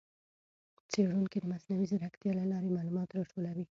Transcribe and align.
څېړونکي 0.91 1.37
د 1.39 1.45
مصنوعي 1.51 1.85
ځېرکتیا 1.91 2.31
له 2.39 2.45
لارې 2.51 2.69
معلومات 2.77 3.09
راټولوي. 3.11 3.59